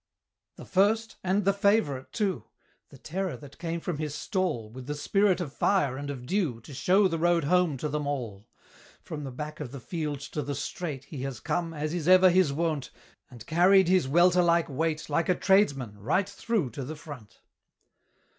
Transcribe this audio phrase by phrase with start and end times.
[0.55, 2.45] The first, and the favourite too!
[2.89, 6.59] The terror that came from his stall, With the spirit of fire and of dew,
[6.61, 8.47] To show the road home to them all;
[9.03, 12.31] From the back of the field to the straight He has come, as is ever
[12.31, 12.89] his wont,
[13.29, 17.39] And carried his welter like weight, Like a tradesman, right through to the front.